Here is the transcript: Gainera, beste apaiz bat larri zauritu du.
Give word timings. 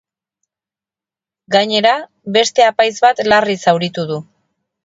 Gainera, 1.57 1.93
beste 2.39 2.67
apaiz 2.71 2.91
bat 3.07 3.25
larri 3.31 3.59
zauritu 3.67 4.09
du. 4.15 4.19